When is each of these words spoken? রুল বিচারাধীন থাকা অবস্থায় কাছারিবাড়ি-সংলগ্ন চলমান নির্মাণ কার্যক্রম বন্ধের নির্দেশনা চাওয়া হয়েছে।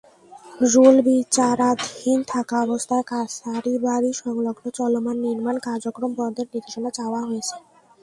রুল 0.65 0.95
বিচারাধীন 1.07 2.19
থাকা 2.27 2.55
অবস্থায় 2.65 3.05
কাছারিবাড়ি-সংলগ্ন 3.11 4.65
চলমান 4.77 5.17
নির্মাণ 5.25 5.55
কার্যক্রম 5.67 6.11
বন্ধের 6.19 6.47
নির্দেশনা 6.47 6.89
চাওয়া 6.97 7.21
হয়েছে। 7.27 7.55